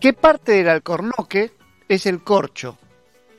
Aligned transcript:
¿Qué 0.00 0.12
parte 0.12 0.52
del 0.52 0.68
alcornoque 0.68 1.52
es 1.88 2.06
el 2.06 2.22
corcho? 2.22 2.78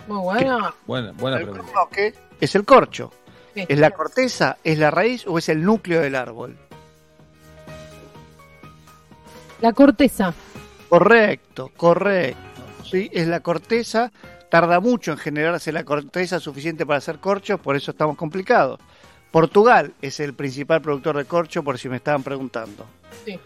Muy 0.07 0.19
bueno. 0.19 0.73
Buena, 0.85 1.11
buena 1.13 1.37
El 1.37 1.43
pregunta. 1.43 1.67
alcornoque 1.67 2.13
es 2.39 2.55
el 2.55 2.65
corcho. 2.65 3.11
Sí. 3.53 3.65
¿Es 3.67 3.79
la 3.79 3.91
corteza, 3.91 4.57
es 4.63 4.77
la 4.77 4.91
raíz 4.91 5.25
o 5.27 5.37
es 5.37 5.49
el 5.49 5.63
núcleo 5.63 6.01
del 6.01 6.15
árbol? 6.15 6.57
La 9.61 9.73
corteza. 9.73 10.33
Correcto, 10.87 11.71
correcto. 11.75 12.39
Sí, 12.89 13.09
es 13.11 13.27
la 13.27 13.41
corteza. 13.41 14.11
Tarda 14.49 14.79
mucho 14.79 15.11
en 15.11 15.17
generarse 15.17 15.71
la 15.71 15.83
corteza 15.83 16.39
suficiente 16.39 16.85
para 16.85 16.97
hacer 16.97 17.19
corchos, 17.19 17.59
por 17.59 17.75
eso 17.75 17.91
estamos 17.91 18.17
complicados. 18.17 18.79
Portugal 19.31 19.93
es 20.01 20.19
el 20.19 20.33
principal 20.33 20.81
productor 20.81 21.17
de 21.17 21.25
corcho, 21.25 21.61
por 21.63 21.77
si 21.77 21.87
me 21.87 21.97
estaban 21.97 22.23
preguntando. 22.23 22.85
Sí. 23.25 23.39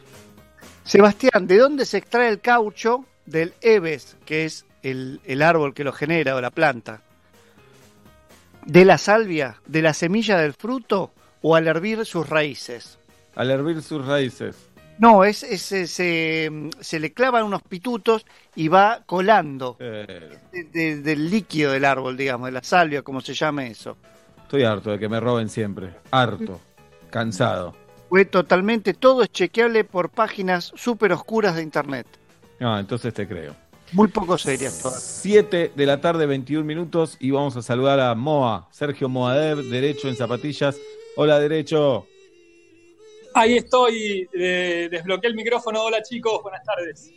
Sebastián, 0.84 1.48
¿de 1.48 1.58
dónde 1.58 1.86
se 1.86 1.98
extrae 1.98 2.30
el 2.30 2.40
caucho 2.42 3.06
del 3.26 3.54
Eves, 3.62 4.18
que 4.26 4.46
es 4.46 4.66
el, 4.82 5.22
el 5.24 5.42
árbol 5.42 5.74
que 5.74 5.84
lo 5.84 5.94
genera 5.94 6.36
o 6.36 6.42
la 6.42 6.52
planta? 6.52 7.02
¿De 8.66 8.86
la 8.86 8.98
salvia, 8.98 9.58
de 9.66 9.82
la 9.82 9.94
semilla 9.94 10.38
del 10.38 10.54
fruto 10.54 11.12
o 11.42 11.56
al 11.56 11.68
hervir 11.68 12.06
sus 12.06 12.28
raíces? 12.30 12.98
Al 13.36 13.50
hervir 13.52 13.82
sus 13.82 14.06
raíces. 14.06 14.56
No, 15.00 15.24
es, 15.24 15.42
es- 15.44 15.72
es, 15.72 15.92
se, 15.92 16.52
se 16.80 17.00
le 17.00 17.12
clavan 17.14 17.44
unos 17.46 17.64
pitutos 17.64 18.26
y 18.56 18.68
va 18.68 19.02
colando 19.06 19.76
Eh, 19.80 20.38
de- 20.52 20.64
de- 20.66 21.02
del 21.02 21.30
líquido 21.30 21.72
del 21.72 21.84
árbol, 21.86 22.16
digamos, 22.16 22.46
de 22.48 22.52
la 22.52 22.64
salvia, 22.64 23.02
como 23.02 23.20
se 23.22 23.34
llame 23.34 23.68
eso. 23.72 23.98
estoy 24.44 24.64
harto 24.64 24.92
de 24.92 25.00
que 25.00 25.10
me 25.10 25.20
roben 25.20 25.50
siempre. 25.50 25.96
Harto. 26.12 26.62
Cansado. 27.10 27.76
Fue 28.14 28.26
totalmente, 28.26 28.94
todo 28.94 29.24
es 29.24 29.32
chequeable 29.32 29.84
por 29.86 30.12
páginas 30.12 30.72
súper 30.76 31.12
oscuras 31.14 31.56
de 31.56 31.64
internet. 31.64 32.06
Ah, 32.60 32.78
entonces 32.80 33.12
te 33.12 33.28
creo. 33.28 33.56
Muy 33.92 34.08
poco 34.08 34.38
serias 34.38 34.84
todas. 34.84 35.02
7 35.02 35.72
de 35.76 35.86
la 35.88 36.00
tarde, 36.00 36.28
21 36.28 36.64
minutos, 36.64 37.18
y 37.20 37.32
vamos 37.32 37.58
a 37.58 37.64
saludar 37.64 38.00
a 38.00 38.14
Moa, 38.14 38.68
Sergio 38.70 39.10
Moadev, 39.10 39.64
Derecho 39.64 40.10
en 40.10 40.16
Zapatillas. 40.16 40.78
Hola, 41.16 41.40
Derecho. 41.40 42.06
Ahí 43.34 43.58
estoy, 43.58 44.30
eh, 44.32 44.90
desbloqueé 44.92 45.32
el 45.32 45.36
micrófono. 45.36 45.82
Hola 45.82 46.04
chicos, 46.04 46.40
buenas 46.44 46.64
tardes. 46.64 47.12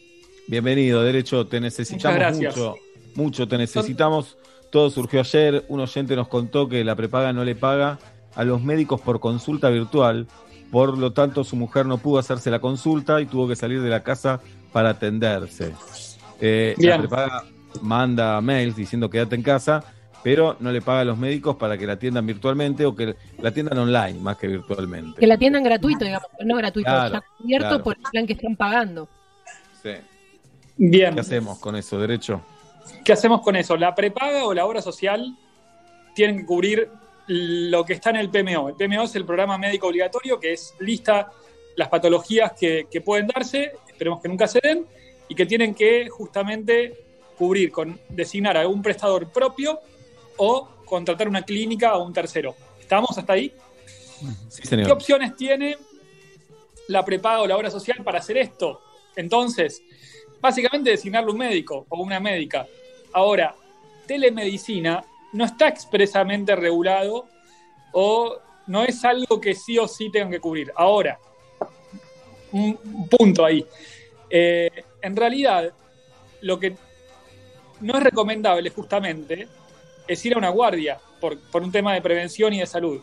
Bienvenido, 0.46 1.02
Derecho. 1.02 1.46
Te 1.46 1.60
necesitamos 1.60 2.04
Muchas 2.04 2.38
gracias. 2.38 2.56
mucho. 2.56 2.74
Mucho 3.16 3.46
te 3.46 3.58
necesitamos. 3.58 4.38
Todo 4.70 4.88
surgió 4.88 5.20
ayer. 5.20 5.66
Un 5.68 5.80
oyente 5.80 6.16
nos 6.16 6.28
contó 6.28 6.70
que 6.70 6.82
la 6.84 6.96
prepaga 6.96 7.34
no 7.34 7.44
le 7.44 7.54
paga 7.54 7.98
a 8.34 8.44
los 8.44 8.62
médicos 8.62 8.98
por 9.02 9.20
consulta 9.20 9.68
virtual. 9.68 10.26
Por 10.70 10.98
lo 10.98 11.12
tanto, 11.12 11.44
su 11.44 11.56
mujer 11.56 11.86
no 11.86 11.98
pudo 11.98 12.18
hacerse 12.18 12.50
la 12.50 12.58
consulta 12.58 13.20
y 13.20 13.26
tuvo 13.26 13.48
que 13.48 13.56
salir 13.56 13.80
de 13.82 13.88
la 13.90 14.02
casa 14.02 14.40
para 14.72 14.90
atenderse. 14.90 15.72
Eh, 16.40 16.74
la 16.78 16.98
prepaga 16.98 17.44
manda 17.82 18.40
mails 18.40 18.76
diciendo 18.76 19.08
quédate 19.08 19.36
en 19.36 19.42
casa, 19.42 19.84
pero 20.22 20.56
no 20.60 20.72
le 20.72 20.82
paga 20.82 21.00
a 21.00 21.04
los 21.04 21.16
médicos 21.18 21.56
para 21.56 21.78
que 21.78 21.86
la 21.86 21.94
atiendan 21.94 22.26
virtualmente 22.26 22.84
o 22.84 22.94
que 22.96 23.14
la 23.38 23.48
atiendan 23.50 23.78
online 23.78 24.18
más 24.20 24.36
que 24.36 24.48
virtualmente. 24.48 25.20
Que 25.20 25.26
la 25.26 25.34
atiendan 25.34 25.62
gratuito, 25.62 26.04
digamos. 26.04 26.28
No 26.44 26.56
gratuito, 26.56 26.90
Claro, 26.90 27.14
ya 27.14 27.24
cubierto 27.38 27.68
claro. 27.68 27.84
por 27.84 27.96
el 27.96 28.02
plan 28.10 28.26
que 28.26 28.32
están 28.32 28.56
pagando. 28.56 29.08
Sí. 29.82 29.92
Bien, 30.76 31.14
¿Qué 31.14 31.20
hacemos 31.20 31.58
con 31.58 31.76
eso, 31.76 31.98
Derecho? 31.98 32.42
¿qué 33.04 33.12
hacemos 33.12 33.40
con 33.40 33.56
eso? 33.56 33.76
¿La 33.76 33.94
prepaga 33.94 34.44
o 34.44 34.52
la 34.52 34.66
obra 34.66 34.82
social 34.82 35.36
tienen 36.14 36.38
que 36.38 36.46
cubrir 36.46 36.90
lo 37.26 37.84
que 37.84 37.94
está 37.94 38.10
en 38.10 38.16
el 38.16 38.30
PMO? 38.30 38.68
El 38.68 38.74
PMO 38.74 39.04
es 39.04 39.14
el 39.16 39.24
programa 39.24 39.58
médico 39.58 39.88
obligatorio 39.88 40.38
que 40.38 40.52
es 40.52 40.74
lista 40.80 41.30
las 41.76 41.88
patologías 41.88 42.52
que, 42.52 42.86
que 42.90 43.00
pueden 43.00 43.26
darse, 43.26 43.72
esperemos 43.88 44.20
que 44.20 44.28
nunca 44.28 44.46
se 44.46 44.60
den, 44.62 44.86
y 45.28 45.34
que 45.34 45.46
tienen 45.46 45.74
que 45.74 46.08
justamente 46.08 47.04
cubrir 47.36 47.70
con 47.70 48.00
designar 48.08 48.56
a 48.56 48.66
un 48.66 48.82
prestador 48.82 49.30
propio 49.30 49.80
o 50.36 50.68
contratar 50.84 51.28
una 51.28 51.42
clínica 51.42 51.96
o 51.96 52.04
un 52.04 52.12
tercero. 52.12 52.54
¿Estamos 52.80 53.16
hasta 53.16 53.32
ahí? 53.32 53.52
Sí, 54.48 54.62
¿Qué 54.68 54.90
opciones 54.90 55.36
tiene 55.36 55.76
la 56.88 57.04
prepaga 57.04 57.42
o 57.42 57.46
la 57.46 57.56
obra 57.56 57.70
social 57.70 58.02
para 58.02 58.20
hacer 58.20 58.38
esto? 58.38 58.80
Entonces, 59.16 59.82
básicamente 60.40 60.90
designarle 60.90 61.30
un 61.32 61.38
médico 61.38 61.86
o 61.88 62.02
una 62.02 62.20
médica. 62.20 62.66
Ahora, 63.12 63.54
telemedicina 64.06 65.04
no 65.36 65.44
está 65.44 65.68
expresamente 65.68 66.56
regulado 66.56 67.26
o 67.92 68.36
no 68.66 68.84
es 68.84 69.04
algo 69.04 69.38
que 69.38 69.54
sí 69.54 69.78
o 69.78 69.86
sí 69.86 70.10
tengan 70.10 70.30
que 70.30 70.40
cubrir. 70.40 70.72
Ahora, 70.74 71.18
un 72.52 72.78
un 72.82 73.08
punto 73.08 73.44
ahí. 73.44 73.64
Eh, 74.30 74.70
en 75.02 75.14
realidad, 75.14 75.72
lo 76.40 76.58
que 76.58 76.74
no 77.80 77.98
es 77.98 78.02
recomendable 78.02 78.70
justamente 78.70 79.46
es 80.08 80.24
ir 80.24 80.34
a 80.34 80.38
una 80.38 80.48
guardia 80.48 80.98
por, 81.20 81.38
por 81.50 81.62
un 81.62 81.70
tema 81.70 81.92
de 81.92 82.00
prevención 82.00 82.54
y 82.54 82.60
de 82.60 82.66
salud. 82.66 83.02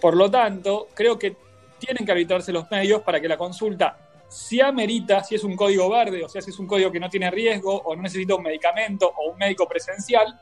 Por 0.00 0.16
lo 0.16 0.30
tanto, 0.30 0.88
creo 0.94 1.18
que 1.18 1.36
tienen 1.78 2.06
que 2.06 2.12
arbitrarse 2.12 2.50
los 2.50 2.70
medios 2.70 3.02
para 3.02 3.20
que 3.20 3.28
la 3.28 3.36
consulta, 3.36 3.98
si 4.28 4.60
amerita, 4.60 5.22
si 5.22 5.34
es 5.34 5.44
un 5.44 5.54
código 5.54 5.90
verde, 5.90 6.24
o 6.24 6.28
sea, 6.28 6.40
si 6.40 6.50
es 6.50 6.58
un 6.58 6.66
código 6.66 6.90
que 6.90 7.00
no 7.00 7.10
tiene 7.10 7.30
riesgo 7.30 7.76
o 7.76 7.94
no 7.94 8.02
necesita 8.02 8.34
un 8.34 8.42
medicamento 8.42 9.12
o 9.16 9.30
un 9.32 9.38
médico 9.38 9.68
presencial, 9.68 10.38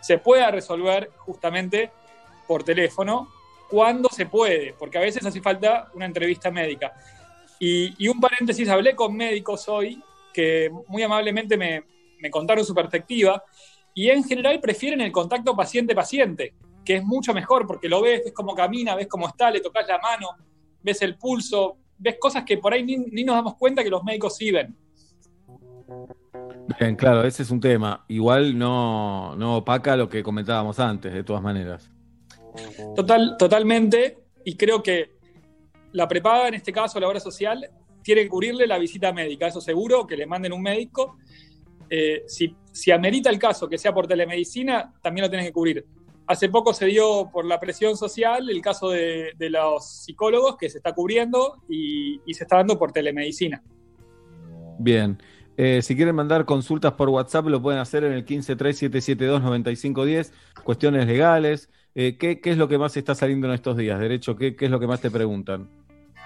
se 0.00 0.18
pueda 0.18 0.50
resolver 0.50 1.10
justamente 1.18 1.90
por 2.46 2.62
teléfono 2.62 3.28
cuando 3.68 4.08
se 4.08 4.26
puede, 4.26 4.74
porque 4.78 4.98
a 4.98 5.00
veces 5.00 5.24
hace 5.26 5.40
falta 5.40 5.90
una 5.94 6.06
entrevista 6.06 6.50
médica. 6.50 6.92
Y, 7.58 8.06
un 8.08 8.20
paréntesis, 8.20 8.68
hablé 8.68 8.94
con 8.94 9.16
médicos 9.16 9.68
hoy 9.68 10.02
que 10.32 10.70
muy 10.88 11.02
amablemente 11.02 11.56
me, 11.56 11.84
me 12.20 12.30
contaron 12.30 12.64
su 12.64 12.74
perspectiva 12.74 13.42
y 13.94 14.10
en 14.10 14.22
general 14.24 14.60
prefieren 14.60 15.00
el 15.00 15.10
contacto 15.10 15.56
paciente-paciente, 15.56 16.52
que 16.84 16.96
es 16.96 17.04
mucho 17.04 17.32
mejor 17.32 17.66
porque 17.66 17.88
lo 17.88 18.02
ves, 18.02 18.22
ves 18.24 18.32
cómo 18.34 18.54
camina, 18.54 18.94
ves 18.94 19.08
cómo 19.08 19.26
está, 19.26 19.50
le 19.50 19.60
tocas 19.60 19.88
la 19.88 19.98
mano, 19.98 20.28
ves 20.82 21.00
el 21.00 21.16
pulso, 21.16 21.78
ves 21.98 22.16
cosas 22.20 22.44
que 22.44 22.58
por 22.58 22.74
ahí 22.74 22.84
ni, 22.84 22.98
ni 22.98 23.24
nos 23.24 23.36
damos 23.36 23.56
cuenta 23.56 23.82
que 23.82 23.90
los 23.90 24.04
médicos 24.04 24.36
sí 24.36 24.50
ven. 24.50 24.76
Bien, 26.80 26.96
claro, 26.96 27.24
ese 27.24 27.42
es 27.42 27.50
un 27.50 27.60
tema. 27.60 28.04
Igual 28.08 28.58
no, 28.58 29.36
no 29.36 29.58
opaca 29.58 29.96
lo 29.96 30.08
que 30.08 30.22
comentábamos 30.22 30.80
antes, 30.80 31.12
de 31.12 31.22
todas 31.22 31.42
maneras. 31.42 31.90
Total, 32.94 33.36
totalmente, 33.38 34.18
y 34.44 34.56
creo 34.56 34.82
que 34.82 35.16
la 35.92 36.08
prepaga, 36.08 36.48
en 36.48 36.54
este 36.54 36.72
caso 36.72 36.98
la 36.98 37.08
obra 37.08 37.20
social, 37.20 37.68
tiene 38.02 38.22
que 38.22 38.28
cubrirle 38.28 38.66
la 38.66 38.78
visita 38.78 39.12
médica, 39.12 39.46
eso 39.46 39.60
seguro, 39.60 40.06
que 40.06 40.16
le 40.16 40.26
manden 40.26 40.52
un 40.52 40.62
médico. 40.62 41.18
Eh, 41.88 42.24
si, 42.26 42.56
si 42.72 42.90
amerita 42.90 43.30
el 43.30 43.38
caso 43.38 43.68
que 43.68 43.78
sea 43.78 43.92
por 43.92 44.06
telemedicina, 44.06 44.92
también 45.02 45.24
lo 45.24 45.30
tienen 45.30 45.46
que 45.46 45.52
cubrir. 45.52 45.84
Hace 46.26 46.48
poco 46.48 46.72
se 46.72 46.86
dio 46.86 47.30
por 47.32 47.44
la 47.44 47.60
presión 47.60 47.96
social 47.96 48.50
el 48.50 48.60
caso 48.60 48.90
de, 48.90 49.32
de 49.36 49.50
los 49.50 49.86
psicólogos 49.86 50.56
que 50.56 50.68
se 50.68 50.78
está 50.78 50.92
cubriendo 50.92 51.62
y, 51.68 52.20
y 52.26 52.34
se 52.34 52.44
está 52.44 52.56
dando 52.56 52.78
por 52.78 52.90
telemedicina. 52.90 53.62
Bien. 54.78 55.18
Eh, 55.56 55.80
si 55.82 55.96
quieren 55.96 56.14
mandar 56.14 56.44
consultas 56.44 56.92
por 56.92 57.08
WhatsApp, 57.08 57.46
lo 57.46 57.60
pueden 57.62 57.80
hacer 57.80 58.04
en 58.04 58.12
el 58.12 58.26
1537729510. 58.26 60.30
Cuestiones 60.62 61.06
legales. 61.06 61.70
Eh, 61.94 62.18
¿qué, 62.18 62.40
qué 62.40 62.50
es 62.50 62.58
lo 62.58 62.68
que 62.68 62.76
más 62.76 62.94
está 62.96 63.14
saliendo 63.14 63.46
en 63.46 63.54
estos 63.54 63.74
días? 63.76 63.98
Derecho, 63.98 64.36
¿qué, 64.36 64.54
qué 64.54 64.66
es 64.66 64.70
lo 64.70 64.78
que 64.78 64.86
más 64.86 65.00
te 65.00 65.10
preguntan? 65.10 65.70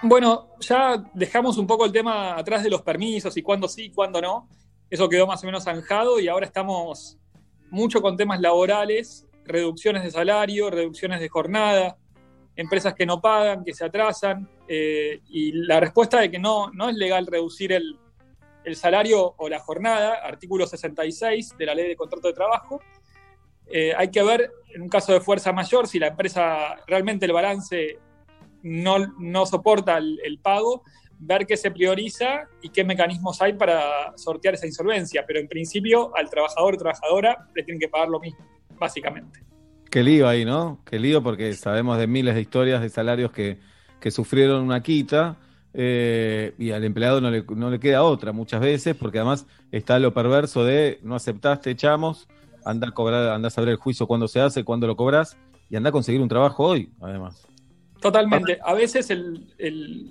Bueno, 0.03 0.49
ya 0.59 1.01
dejamos 1.13 1.57
un 1.57 1.67
poco 1.67 1.85
el 1.85 1.93
tema 1.93 2.37
atrás 2.37 2.63
de 2.63 2.69
los 2.69 2.81
permisos 2.81 3.37
y 3.37 3.41
cuándo 3.41 3.69
sí, 3.69 3.89
cuándo 3.91 4.21
no. 4.21 4.49
Eso 4.89 5.07
quedó 5.07 5.27
más 5.27 5.41
o 5.43 5.45
menos 5.45 5.63
zanjado 5.63 6.19
y 6.19 6.27
ahora 6.27 6.45
estamos 6.45 7.17
mucho 7.69 8.01
con 8.01 8.17
temas 8.17 8.41
laborales, 8.41 9.25
reducciones 9.45 10.03
de 10.03 10.11
salario, 10.11 10.69
reducciones 10.69 11.21
de 11.21 11.29
jornada, 11.29 11.95
empresas 12.57 12.93
que 12.93 13.05
no 13.05 13.21
pagan, 13.21 13.63
que 13.63 13.73
se 13.73 13.85
atrasan, 13.85 14.49
eh, 14.67 15.21
y 15.29 15.53
la 15.53 15.79
respuesta 15.79 16.19
de 16.19 16.29
que 16.29 16.39
no, 16.39 16.69
no 16.71 16.89
es 16.89 16.95
legal 16.95 17.25
reducir 17.27 17.71
el, 17.71 17.97
el 18.63 18.75
salario 18.75 19.33
o 19.37 19.49
la 19.49 19.59
jornada, 19.59 20.15
artículo 20.23 20.67
66 20.67 21.55
de 21.57 21.65
la 21.65 21.75
ley 21.75 21.87
de 21.87 21.95
contrato 21.95 22.27
de 22.27 22.33
trabajo. 22.33 22.81
Eh, 23.67 23.93
hay 23.95 24.09
que 24.09 24.21
ver, 24.21 24.51
en 24.73 24.83
un 24.83 24.89
caso 24.89 25.13
de 25.13 25.21
fuerza 25.21 25.51
mayor, 25.53 25.87
si 25.87 25.99
la 25.99 26.07
empresa 26.07 26.75
realmente 26.87 27.25
el 27.25 27.33
balance 27.33 27.99
no, 28.63 28.97
no 29.17 29.45
soporta 29.45 29.97
el, 29.97 30.39
pago, 30.41 30.83
ver 31.19 31.45
qué 31.45 31.55
se 31.57 31.71
prioriza 31.71 32.47
y 32.61 32.69
qué 32.69 32.83
mecanismos 32.83 33.41
hay 33.41 33.53
para 33.53 34.15
sortear 34.17 34.55
esa 34.55 34.67
insolvencia. 34.67 35.23
Pero 35.25 35.39
en 35.39 35.47
principio, 35.47 36.15
al 36.15 36.29
trabajador 36.29 36.75
o 36.75 36.77
trabajadora 36.77 37.47
le 37.55 37.63
tienen 37.63 37.79
que 37.79 37.87
pagar 37.87 38.09
lo 38.09 38.19
mismo, 38.19 38.45
básicamente. 38.77 39.39
Qué 39.89 40.03
lío 40.03 40.27
ahí, 40.27 40.45
¿no? 40.45 40.81
Qué 40.85 40.99
lío 40.99 41.21
porque 41.23 41.53
sabemos 41.53 41.97
de 41.97 42.07
miles 42.07 42.35
de 42.35 42.41
historias 42.41 42.81
de 42.81 42.89
salarios 42.89 43.31
que, 43.31 43.59
que 43.99 44.11
sufrieron 44.11 44.63
una 44.63 44.81
quita 44.81 45.37
eh, 45.73 46.53
y 46.57 46.71
al 46.71 46.83
empleado 46.83 47.21
no 47.21 47.31
le, 47.31 47.43
no 47.55 47.69
le 47.69 47.79
queda 47.79 48.03
otra 48.03 48.33
muchas 48.33 48.59
veces 48.59 48.95
porque 48.95 49.19
además 49.19 49.45
está 49.71 49.99
lo 49.99 50.13
perverso 50.13 50.65
de 50.65 50.99
no 51.01 51.15
aceptaste, 51.15 51.71
echamos, 51.71 52.27
anda 52.65 52.89
a 52.89 52.91
cobrar, 52.91 53.29
anda 53.29 53.47
a 53.47 53.51
saber 53.51 53.69
el 53.69 53.77
juicio 53.77 54.07
cuándo 54.07 54.27
se 54.27 54.41
hace, 54.41 54.63
cuándo 54.63 54.87
lo 54.87 54.95
cobras 54.95 55.37
y 55.69 55.75
anda 55.75 55.89
a 55.89 55.91
conseguir 55.93 56.21
un 56.21 56.27
trabajo 56.27 56.65
hoy, 56.65 56.91
además. 56.99 57.47
Totalmente. 58.01 58.59
A 58.63 58.73
veces 58.73 59.09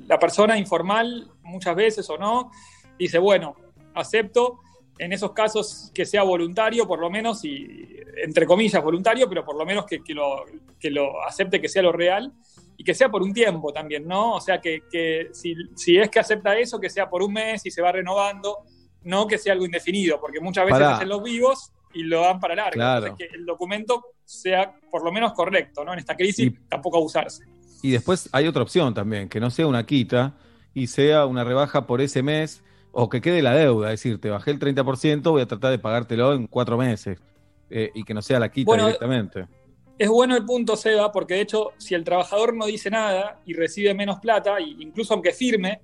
la 0.06 0.18
persona 0.18 0.56
informal, 0.56 1.28
muchas 1.42 1.74
veces 1.74 2.08
o 2.08 2.16
no, 2.16 2.50
dice, 2.98 3.18
bueno, 3.18 3.56
acepto, 3.94 4.60
en 4.98 5.12
esos 5.12 5.32
casos 5.32 5.90
que 5.94 6.04
sea 6.04 6.22
voluntario, 6.22 6.86
por 6.86 7.00
lo 7.00 7.10
menos, 7.10 7.44
y 7.44 7.98
entre 8.22 8.46
comillas 8.46 8.82
voluntario, 8.82 9.28
pero 9.28 9.44
por 9.44 9.56
lo 9.56 9.66
menos 9.66 9.86
que 9.86 10.00
lo, 10.14 10.44
que 10.78 10.90
lo 10.90 11.22
acepte 11.24 11.60
que 11.60 11.68
sea 11.68 11.82
lo 11.82 11.92
real 11.92 12.32
y 12.80 12.82
que 12.82 12.94
sea 12.94 13.10
por 13.10 13.22
un 13.22 13.34
tiempo 13.34 13.74
también, 13.74 14.08
¿no? 14.08 14.36
O 14.36 14.40
sea, 14.40 14.58
que, 14.58 14.84
que 14.90 15.28
si, 15.32 15.54
si 15.76 15.98
es 15.98 16.08
que 16.08 16.18
acepta 16.18 16.58
eso, 16.58 16.80
que 16.80 16.88
sea 16.88 17.10
por 17.10 17.22
un 17.22 17.30
mes 17.34 17.66
y 17.66 17.70
se 17.70 17.82
va 17.82 17.92
renovando, 17.92 18.56
no 19.02 19.26
que 19.26 19.36
sea 19.36 19.52
algo 19.52 19.66
indefinido, 19.66 20.18
porque 20.18 20.40
muchas 20.40 20.64
veces 20.64 20.78
Pará. 20.80 20.94
hacen 20.94 21.10
los 21.10 21.22
vivos 21.22 21.72
y 21.92 22.04
lo 22.04 22.22
dan 22.22 22.40
para 22.40 22.54
largo. 22.54 22.72
Claro. 22.72 23.06
Entonces, 23.08 23.28
que 23.28 23.36
el 23.36 23.44
documento 23.44 24.02
sea 24.24 24.74
por 24.90 25.04
lo 25.04 25.12
menos 25.12 25.34
correcto, 25.34 25.84
¿no? 25.84 25.92
En 25.92 25.98
esta 25.98 26.16
crisis 26.16 26.46
Y- 26.46 26.50
tampoco 26.70 26.96
abusarse. 26.96 27.44
Y 27.82 27.90
después 27.90 28.30
hay 28.32 28.46
otra 28.46 28.62
opción 28.62 28.94
también, 28.94 29.28
que 29.28 29.40
no 29.40 29.50
sea 29.50 29.66
una 29.66 29.84
quita 29.84 30.38
y 30.72 30.86
sea 30.86 31.26
una 31.26 31.44
rebaja 31.44 31.86
por 31.86 32.00
ese 32.00 32.22
mes 32.22 32.62
o 32.92 33.10
que 33.10 33.20
quede 33.20 33.42
la 33.42 33.52
deuda, 33.54 33.92
es 33.92 34.00
decir, 34.02 34.18
te 34.22 34.30
bajé 34.30 34.52
el 34.52 34.58
30%, 34.58 35.20
voy 35.30 35.42
a 35.42 35.46
tratar 35.46 35.70
de 35.70 35.78
pagártelo 35.78 36.32
en 36.32 36.46
cuatro 36.46 36.78
meses 36.78 37.18
eh, 37.68 37.90
y 37.94 38.04
que 38.04 38.14
no 38.14 38.22
sea 38.22 38.40
la 38.40 38.50
quita 38.50 38.64
Bueno, 38.68 38.86
directamente. 38.86 39.46
Es 40.00 40.08
bueno 40.08 40.34
el 40.34 40.46
punto, 40.46 40.76
Seba, 40.76 41.12
porque 41.12 41.34
de 41.34 41.42
hecho, 41.42 41.72
si 41.76 41.94
el 41.94 42.04
trabajador 42.04 42.56
no 42.56 42.64
dice 42.64 42.88
nada 42.88 43.38
y 43.44 43.52
recibe 43.52 43.92
menos 43.92 44.18
plata, 44.18 44.58
incluso 44.58 45.12
aunque 45.12 45.30
firme, 45.30 45.82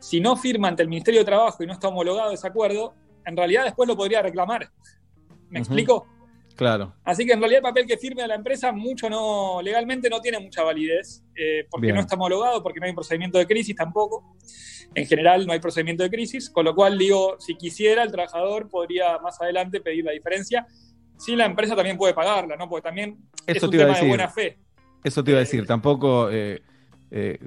si 0.00 0.20
no 0.20 0.36
firma 0.36 0.68
ante 0.68 0.82
el 0.82 0.88
Ministerio 0.88 1.20
de 1.20 1.26
Trabajo 1.26 1.62
y 1.62 1.66
no 1.66 1.74
está 1.74 1.88
homologado 1.88 2.32
ese 2.32 2.46
acuerdo, 2.46 2.94
en 3.26 3.36
realidad 3.36 3.64
después 3.64 3.86
lo 3.86 3.94
podría 3.94 4.22
reclamar. 4.22 4.70
¿Me 5.50 5.58
explico? 5.58 6.06
Claro, 6.56 6.94
Así 7.04 7.26
que 7.26 7.32
en 7.32 7.40
realidad 7.40 7.58
el 7.58 7.62
papel 7.62 7.86
que 7.86 7.98
firme 7.98 8.26
la 8.26 8.36
empresa 8.36 8.72
mucho 8.72 9.10
no, 9.10 9.60
legalmente 9.60 10.08
no 10.08 10.22
tiene 10.22 10.38
mucha 10.38 10.62
validez, 10.62 11.22
eh, 11.36 11.66
porque 11.70 11.88
Bien. 11.88 11.96
no 11.96 12.00
está 12.00 12.14
homologado, 12.14 12.62
porque 12.62 12.80
no 12.80 12.86
hay 12.86 12.90
un 12.92 12.96
procedimiento 12.96 13.36
de 13.36 13.46
crisis 13.46 13.76
tampoco. 13.76 14.34
En 14.94 15.06
general 15.06 15.46
no 15.46 15.52
hay 15.52 15.60
procedimiento 15.60 16.04
de 16.04 16.10
crisis, 16.10 16.48
con 16.48 16.64
lo 16.64 16.74
cual 16.74 16.96
digo, 16.96 17.36
si 17.38 17.54
quisiera, 17.56 18.02
el 18.02 18.10
trabajador 18.10 18.70
podría 18.70 19.18
más 19.18 19.38
adelante 19.42 19.82
pedir 19.82 20.06
la 20.06 20.12
diferencia. 20.12 20.66
Sí, 21.24 21.36
la 21.36 21.46
empresa 21.46 21.76
también 21.76 21.96
puede 21.96 22.14
pagarla, 22.14 22.56
¿no? 22.56 22.68
Porque 22.68 22.82
también 22.82 23.16
es 23.46 23.56
eso 23.56 23.66
un 23.66 23.70
te 23.70 23.76
iba 23.76 23.84
a 23.84 23.86
tema 23.86 23.98
de 23.98 24.04
decir. 24.04 24.08
buena 24.08 24.28
fe. 24.28 24.58
Eso 25.04 25.22
te 25.22 25.30
iba 25.30 25.38
a 25.38 25.42
Eh, 25.42 25.44
decir, 25.44 25.66
tampoco 25.66 26.28
eh, 26.30 26.62
eh, 27.10 27.38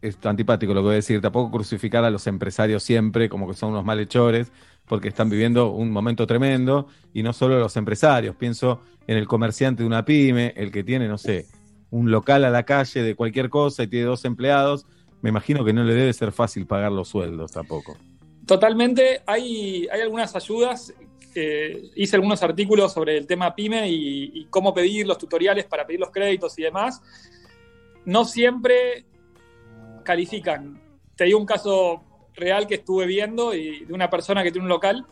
es 0.00 0.18
antipático 0.26 0.74
lo 0.74 0.80
que 0.80 0.84
voy 0.86 0.92
a 0.92 0.96
decir, 0.96 1.20
tampoco 1.20 1.50
crucificar 1.52 2.04
a 2.04 2.10
los 2.10 2.26
empresarios 2.26 2.82
siempre 2.82 3.28
como 3.28 3.46
que 3.48 3.54
son 3.54 3.70
unos 3.70 3.84
malhechores, 3.84 4.50
porque 4.86 5.08
están 5.08 5.30
viviendo 5.30 5.70
un 5.70 5.90
momento 5.92 6.26
tremendo, 6.26 6.88
y 7.14 7.22
no 7.22 7.32
solo 7.32 7.58
los 7.60 7.76
empresarios, 7.76 8.34
pienso 8.34 8.80
en 9.06 9.16
el 9.16 9.28
comerciante 9.28 9.82
de 9.84 9.86
una 9.86 10.04
pyme, 10.04 10.52
el 10.56 10.72
que 10.72 10.82
tiene, 10.82 11.06
no 11.06 11.18
sé, 11.18 11.46
un 11.90 12.10
local 12.10 12.44
a 12.44 12.50
la 12.50 12.64
calle 12.64 13.02
de 13.02 13.14
cualquier 13.14 13.48
cosa 13.50 13.84
y 13.84 13.86
tiene 13.86 14.06
dos 14.06 14.24
empleados, 14.24 14.86
me 15.20 15.30
imagino 15.30 15.64
que 15.64 15.72
no 15.72 15.84
le 15.84 15.94
debe 15.94 16.12
ser 16.12 16.32
fácil 16.32 16.66
pagar 16.66 16.90
los 16.90 17.06
sueldos 17.08 17.52
tampoco. 17.52 17.96
Totalmente, 18.46 19.22
hay, 19.26 19.86
hay 19.92 20.00
algunas 20.00 20.34
ayudas. 20.34 20.92
Eh, 21.34 21.90
hice 21.96 22.16
algunos 22.16 22.42
artículos 22.42 22.92
sobre 22.92 23.16
el 23.16 23.26
tema 23.26 23.54
PyME 23.54 23.88
y, 23.88 24.30
y 24.34 24.44
cómo 24.46 24.72
pedir 24.74 25.06
los 25.06 25.18
tutoriales 25.18 25.64
para 25.66 25.86
pedir 25.86 26.00
los 26.00 26.10
créditos 26.10 26.58
y 26.58 26.62
demás. 26.62 27.00
No 28.04 28.24
siempre 28.24 29.04
califican. 30.04 30.80
Te 31.16 31.24
digo 31.24 31.38
un 31.38 31.46
caso 31.46 32.02
real 32.34 32.66
que 32.66 32.76
estuve 32.76 33.06
viendo 33.06 33.54
y 33.54 33.84
de 33.84 33.92
una 33.92 34.08
persona 34.10 34.42
que 34.42 34.50
tiene 34.50 34.64
un 34.64 34.70
local 34.70 35.04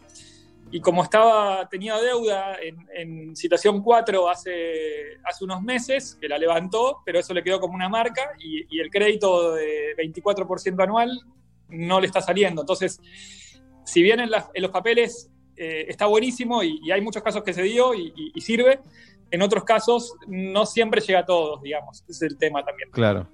y 0.72 0.81
como 0.81 1.02
estaba 1.02 1.69
tenía 1.69 1.96
deuda 1.99 2.56
en, 2.62 2.87
en 2.94 3.37
situación 3.37 3.82
4 3.82 4.28
hace, 4.28 5.19
hace 5.25 5.44
unos 5.44 5.62
meses, 5.62 6.16
que 6.20 6.28
la 6.28 6.38
levantó, 6.38 6.99
pero 7.05 7.19
eso 7.19 7.34
le 7.34 7.43
quedó 7.43 7.61
como 7.61 7.75
una 7.75 7.88
marca 7.88 8.23
y, 8.38 8.76
y 8.76 8.81
el 8.81 8.88
crédito 8.90 9.55
de 9.55 9.94
24% 9.96 10.82
anual 10.82 11.11
no 11.69 12.00
le 12.00 12.06
está 12.06 12.20
saliendo. 12.20 12.62
Entonces, 12.62 13.00
si 13.84 14.02
bien 14.02 14.20
en, 14.20 14.31
las- 14.31 14.49
en 14.55 14.62
los 14.62 14.70
papeles 14.70 15.28
eh, 15.62 15.84
está 15.90 16.06
buenísimo 16.06 16.62
y, 16.62 16.90
hay 16.90 17.02
muchos 17.02 17.22
casos 17.22 17.42
que 17.42 17.52
se 17.52 17.62
dio 17.62 17.92
y, 17.92 18.32
sirve, 18.40 18.80
en 19.30 19.42
otros 19.42 19.62
casos 19.62 20.14
no 20.26 20.64
siempre 20.64 21.02
llega 21.02 21.18
a 21.18 21.26
todos, 21.26 21.60
digamos. 21.60 22.02
Ese 22.08 22.12
es 22.12 22.32
el 22.32 22.38
tema 22.38 22.64
también. 22.64 22.88
Claro. 22.92 23.28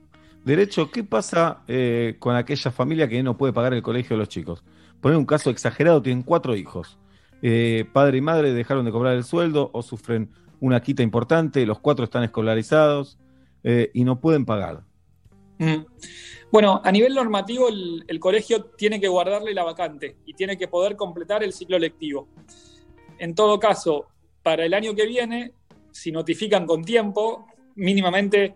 Derecho, 0.44 0.90
¿qué 0.90 1.04
pasa 1.04 1.62
eh, 1.68 2.16
con 2.18 2.34
aquella 2.34 2.72
familia 2.72 3.06
que 3.06 3.22
no 3.22 3.36
puede 3.36 3.52
pagar 3.52 3.74
el 3.74 3.82
colegio 3.82 4.16
de 4.16 4.18
los 4.18 4.28
chicos? 4.28 4.64
Poner 5.00 5.16
un 5.16 5.24
caso 5.24 5.50
exagerado, 5.50 6.02
tienen 6.02 6.24
cuatro 6.24 6.56
hijos. 6.56 6.98
Eh, 7.42 7.84
padre 7.92 8.18
y 8.18 8.22
madre 8.22 8.52
dejaron 8.52 8.84
de 8.84 8.90
cobrar 8.90 9.14
el 9.14 9.22
sueldo 9.22 9.70
o 9.72 9.82
sufren 9.82 10.28
una 10.58 10.80
quita 10.80 11.04
importante, 11.04 11.64
los 11.64 11.78
cuatro 11.78 12.04
están 12.04 12.24
escolarizados 12.24 13.18
y 13.92 14.04
no 14.04 14.20
pueden 14.20 14.46
pagar. 14.46 14.82
Mm. 15.58 15.84
Bueno, 16.50 16.80
a 16.84 16.92
nivel 16.92 17.14
normativo, 17.14 17.68
el, 17.68 18.20
colegio 18.20 18.66
tiene 18.76 19.00
que 19.00 19.08
guardarle 19.08 19.52
la 19.52 19.64
vacante 19.64 20.16
y 20.24 20.34
tiene 20.34 20.56
que 20.56 20.68
poder 20.68 20.96
completar 20.96 21.42
el 21.42 21.52
ciclo 21.52 21.78
lectivo. 21.78 22.28
En 23.18 23.34
todo 23.34 23.58
caso, 23.58 24.06
para 24.42 24.64
el 24.64 24.74
año 24.74 24.94
que 24.94 25.06
viene, 25.06 25.52
si 25.90 26.12
notifican 26.12 26.66
con 26.66 26.84
tiempo, 26.84 27.46
mínimamente 27.74 28.54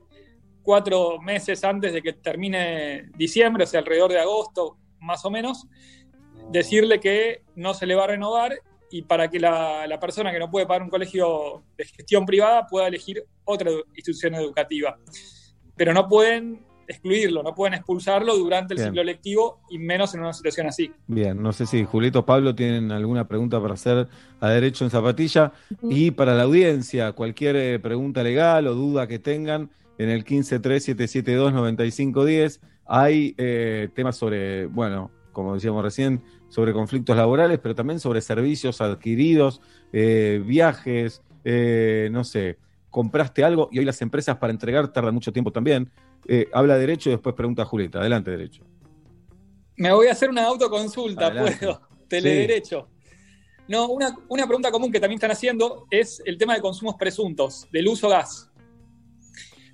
cuatro 0.63 1.21
meses 1.21 1.65
antes 1.65 1.93
de 1.93 2.03
que 2.03 2.13
termine 2.13 3.11
diciembre, 3.17 3.65
o 3.65 3.67
sea, 3.67 3.81
alrededor 3.81 4.13
de 4.13 4.21
agosto, 4.21 4.77
más 5.01 5.25
o 5.25 5.31
menos, 5.31 5.67
decirle 6.51 7.01
que 7.01 7.43
no 7.57 7.75
se 7.75 7.87
le 7.87 7.95
va 7.95 8.05
a 8.05 8.09
renovar 8.09 8.61
y 8.91 9.03
para 9.03 9.29
que 9.29 9.41
la, 9.41 9.87
la 9.87 9.99
persona 9.99 10.33
que 10.33 10.39
no 10.39 10.51
puede 10.51 10.67
pagar 10.67 10.83
un 10.83 10.91
colegio 10.91 11.65
de 11.77 11.85
gestión 11.85 12.25
privada 12.25 12.67
pueda 12.67 12.89
elegir 12.89 13.25
otra 13.45 13.71
institución 13.95 14.35
educativa. 14.35 14.99
Pero 15.77 15.93
no 15.93 16.09
pueden 16.09 16.70
excluirlo, 16.91 17.43
no 17.43 17.55
pueden 17.55 17.75
expulsarlo 17.75 18.37
durante 18.37 18.75
el 18.75 18.79
Bien. 18.79 18.91
ciclo 18.91 19.05
lectivo 19.05 19.61
y 19.71 19.79
menos 19.79 20.15
en 20.15 20.21
una 20.21 20.33
situación 20.33 20.67
así. 20.67 20.91
Bien, 21.07 21.41
no 21.43 21.53
sé 21.53 21.67
si 21.67 21.85
Julito 21.85 22.21
o 22.21 22.27
Pablo 22.27 22.55
tienen 22.55 22.93
alguna 22.93 23.27
pregunta 23.27 23.61
para 23.61 23.75
hacer 23.75 24.09
a 24.41 24.51
Derecho 24.51 24.85
en 24.85 24.91
Zapatilla. 24.91 25.53
Y 25.83 26.11
para 26.11 26.35
la 26.35 26.43
audiencia, 26.45 27.13
cualquier 27.13 27.57
eh, 27.57 27.79
pregunta 27.79 28.23
legal 28.23 28.67
o 28.67 28.75
duda 28.75 29.07
que 29.07 29.19
tengan, 29.19 29.71
en 29.99 30.09
el 30.09 30.25
1537729510 30.25 32.61
hay 32.87 33.35
eh, 33.39 33.89
temas 33.95 34.17
sobre, 34.17 34.67
bueno, 34.67 35.11
como 35.33 35.55
decíamos 35.55 35.85
recién, 35.85 36.23
sobre 36.49 36.73
conflictos 36.73 37.17
laborales, 37.17 37.61
pero 37.63 37.75
también 37.75 38.01
sobre 38.01 38.21
servicios 38.21 38.81
adquiridos, 38.81 39.61
eh, 39.93 40.43
viajes, 40.45 41.23
eh, 41.45 42.09
no 42.11 42.25
sé, 42.25 42.59
compraste 42.91 43.45
algo 43.45 43.69
y 43.71 43.79
hoy 43.79 43.85
las 43.85 44.03
empresas 44.03 44.37
para 44.39 44.53
entregar 44.53 44.89
tardan 44.89 45.15
mucho 45.15 45.33
tiempo 45.33 45.53
también. 45.53 45.89
Eh, 46.27 46.49
habla 46.53 46.77
Derecho 46.79 47.09
y 47.11 47.13
después 47.13 47.35
pregunta 47.35 47.63
a 47.63 47.65
Julieta. 47.65 47.99
Adelante, 48.01 48.31
Derecho. 48.31 48.65
Me 49.77 49.93
voy 49.93 50.09
a 50.09 50.13
hacer 50.13 50.29
una 50.31 50.45
autoconsulta, 50.45 51.27
Adelante. 51.27 51.57
puedo. 51.59 51.81
Telederecho. 52.09 52.89
No, 53.69 53.89
una, 53.89 54.15
una 54.29 54.47
pregunta 54.47 54.71
común 54.73 54.91
que 54.91 54.99
también 54.99 55.17
están 55.17 55.31
haciendo 55.31 55.87
es 55.91 56.21
el 56.27 56.37
tema 56.37 56.55
de 56.55 56.61
consumos 56.61 56.97
presuntos, 56.99 57.69
del 57.73 57.87
uso 57.89 58.09
gas. 58.09 58.51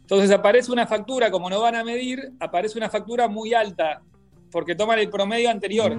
Entonces 0.00 0.30
aparece 0.30 0.70
una 0.70 0.86
factura, 0.86 1.30
como 1.30 1.48
no 1.50 1.60
van 1.60 1.74
a 1.74 1.82
medir, 1.82 2.30
aparece 2.38 2.78
una 2.78 2.88
factura 2.90 3.26
muy 3.26 3.54
alta, 3.54 4.02
porque 4.52 4.74
toman 4.74 4.98
el 4.98 5.08
promedio 5.10 5.50
anterior. 5.50 5.96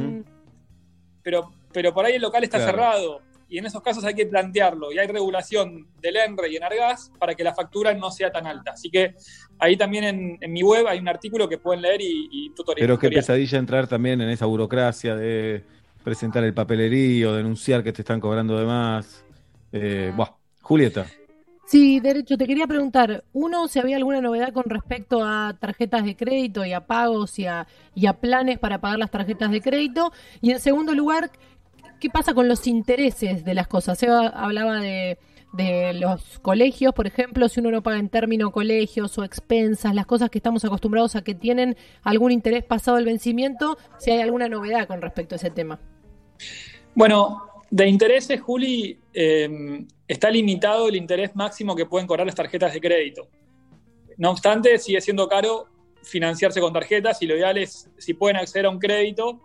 Pero, 1.24 1.52
pero 1.74 1.94
por 1.94 2.06
ahí 2.06 2.14
el 2.14 2.22
local 2.22 2.44
está 2.44 2.58
Claro. 2.58 2.72
cerrado 2.72 3.22
y 3.50 3.58
en 3.58 3.66
esos 3.66 3.82
casos 3.82 4.04
hay 4.04 4.14
que 4.14 4.26
plantearlo 4.26 4.92
y 4.92 5.00
hay 5.00 5.08
regulación 5.08 5.88
del 6.02 6.18
ENRE 6.18 6.50
y 6.50 6.58
Enargas 6.58 7.12
para 7.18 7.36
que 7.36 7.44
la 7.44 7.54
factura 7.54 7.94
no 7.94 8.12
sea 8.12 8.32
tan 8.32 8.46
alta. 8.46 8.72
Así 8.72 8.90
que 8.90 9.16
ahí 9.60 9.78
también 9.78 10.04
en, 10.04 10.38
en 10.42 10.52
mi 10.52 10.64
web 10.64 10.88
hay 10.88 11.00
un 11.00 11.08
artículo 11.08 11.48
que 11.48 11.58
pueden 11.58 11.82
leer 11.82 12.02
y, 12.02 12.30
y 12.32 12.50
tutorial. 12.52 12.86
Pero 12.88 13.00
qué 13.00 13.10
pesadilla 13.10 13.58
entrar 13.58 13.88
también 13.88 14.22
en 14.22 14.30
esa 14.30 14.46
burocracia 14.46 15.16
de 15.16 15.64
presentar 16.04 16.44
el 16.44 16.54
papelerío, 16.54 17.34
denunciar 17.34 17.84
que 17.84 17.94
te 17.94 18.02
están 18.02 18.20
cobrando 18.20 18.58
de 18.58 18.66
más. 18.66 19.24
Eh, 19.72 20.12
buah. 20.16 20.32
Julieta, 20.62 21.06
Sí, 21.68 22.00
derecho, 22.00 22.38
te 22.38 22.48
quería 22.48 22.66
preguntar, 22.66 23.26
uno, 23.34 23.68
si 23.68 23.78
había 23.80 23.98
alguna 23.98 24.22
novedad 24.22 24.54
con 24.54 24.64
respecto 24.70 25.22
a 25.22 25.54
tarjetas 25.60 26.06
de 26.06 26.16
crédito 26.16 26.64
y 26.64 26.72
a 26.72 26.88
pagos 26.88 27.38
y 27.40 27.46
a, 27.46 27.68
y 27.94 28.06
a 28.06 28.14
planes 28.14 28.58
para 28.58 28.80
pagar 28.80 29.00
las 29.00 29.12
tarjetas 29.12 29.52
de 29.52 29.60
crédito, 29.60 30.14
y 30.40 30.52
en 30.52 30.62
segundo 30.62 30.94
lugar, 30.94 31.30
¿qué 32.00 32.10
pasa 32.10 32.34
con 32.34 32.48
los 32.48 32.68
intereses 32.68 33.44
de 33.44 33.54
las 33.54 33.68
cosas? 33.68 33.98
Seba 33.98 34.28
hablaba 34.28 34.82
de, 34.82 35.18
los 35.96 36.40
colegios, 36.40 36.94
por 36.94 37.08
ejemplo, 37.08 37.50
si 37.50 37.62
uno 37.62 37.72
no 37.72 37.82
paga 37.82 37.98
en 37.98 38.10
término 38.10 38.52
colegios 38.52 39.18
o 39.18 39.24
expensas, 39.24 39.96
las 39.96 40.06
cosas 40.06 40.30
que 40.30 40.38
estamos 40.38 40.64
acostumbrados 40.66 41.16
a 41.16 41.24
que 41.24 41.34
tienen 41.34 41.76
algún 42.04 42.32
interés 42.32 42.64
pasado 42.64 42.98
el 42.98 43.06
vencimiento, 43.06 43.78
si 43.98 44.12
hay 44.12 44.22
alguna 44.22 44.50
novedad 44.50 44.88
con 44.88 45.02
respecto 45.02 45.34
a 45.34 45.38
ese 45.38 45.50
tema. 45.50 45.80
Bueno, 46.94 47.44
de 47.72 47.88
intereses, 47.88 48.40
Juli, 48.40 49.00
eh, 49.14 49.86
está 50.08 50.30
limitado 50.30 50.90
el 50.90 50.96
interés 50.96 51.36
máximo 51.36 51.76
que 51.76 51.88
pueden 51.88 52.06
cobrar 52.06 52.28
las 52.28 52.36
tarjetas 52.36 52.74
de 52.74 52.82
crédito. 52.82 53.28
No 54.18 54.32
obstante, 54.32 54.78
sigue 54.78 55.02
siendo 55.02 55.28
caro 55.28 55.68
financiarse 56.04 56.62
con 56.62 56.74
tarjetas 56.74 57.22
y 57.22 57.28
lo 57.28 57.36
ideal 57.36 57.58
es, 57.58 57.90
si 57.98 58.14
pueden 58.14 58.38
acceder 58.38 58.68
a 58.68 58.70
un 58.70 58.80
crédito, 58.80 59.42